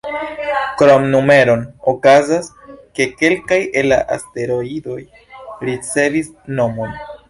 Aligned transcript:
Krom 0.81 1.05
numeron, 1.15 1.61
okazas, 1.91 2.49
ke 3.01 3.09
kelkaj 3.21 3.63
el 3.83 3.93
la 3.95 4.03
asteroidoj 4.19 5.01
ricevis 5.71 6.39
nomon. 6.61 7.03